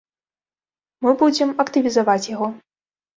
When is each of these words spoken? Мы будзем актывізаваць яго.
Мы 1.05 1.11
будзем 1.19 1.49
актывізаваць 1.65 2.25
яго. 2.35 2.47